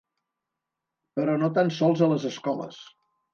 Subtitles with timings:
[1.19, 2.81] Però no tan sols a les escoles.